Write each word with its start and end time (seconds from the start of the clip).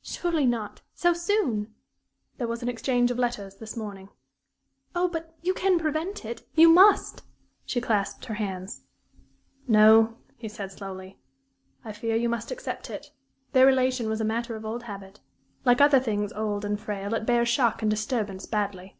"Surely 0.00 0.46
not 0.46 0.80
so 0.94 1.12
soon!" 1.12 1.74
"There 2.38 2.46
was 2.46 2.62
an 2.62 2.68
exchange 2.68 3.10
of 3.10 3.18
letters 3.18 3.56
this 3.56 3.76
morning." 3.76 4.10
"Oh, 4.94 5.08
but 5.08 5.34
you 5.42 5.52
can 5.54 5.76
prevent 5.76 6.24
it 6.24 6.46
you 6.54 6.68
must!" 6.68 7.24
She 7.66 7.80
clasped 7.80 8.26
her 8.26 8.34
hands. 8.34 8.82
"No," 9.66 10.18
he 10.36 10.46
said, 10.48 10.70
slowly, 10.70 11.18
"I 11.84 11.90
fear 11.92 12.14
you 12.14 12.28
must 12.28 12.52
accept 12.52 12.90
it. 12.90 13.10
Their 13.54 13.66
relation 13.66 14.08
was 14.08 14.20
a 14.20 14.24
matter 14.24 14.54
of 14.54 14.64
old 14.64 14.84
habit. 14.84 15.18
Like 15.64 15.80
other 15.80 15.98
things 15.98 16.32
old 16.32 16.64
and 16.64 16.78
frail, 16.78 17.12
it 17.12 17.26
bears 17.26 17.48
shock 17.48 17.82
and 17.82 17.90
disturbance 17.90 18.46
badly." 18.46 18.96